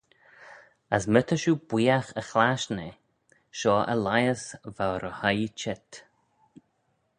[0.95, 2.99] As my ta shiu booiagh y chlashtyn eh,
[3.57, 4.43] shoh Elias
[4.75, 5.89] va ry hoi çheet.